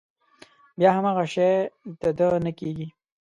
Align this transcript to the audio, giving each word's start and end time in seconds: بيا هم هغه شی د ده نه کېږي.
بيا 0.77 0.89
هم 0.95 1.05
هغه 1.11 1.25
شی 1.33 1.51
د 2.01 2.03
ده 2.17 2.27
نه 2.45 2.51
کېږي. 2.59 2.87